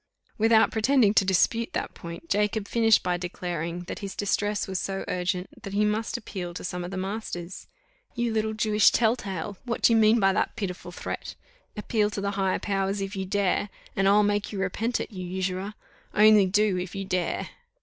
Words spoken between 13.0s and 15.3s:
you dare, and I'll make you repent it, you